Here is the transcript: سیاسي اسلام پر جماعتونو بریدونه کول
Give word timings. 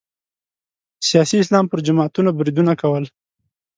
سیاسي 1.07 1.37
اسلام 1.39 1.65
پر 1.71 1.79
جماعتونو 1.87 2.29
بریدونه 2.37 2.73
کول 2.81 3.03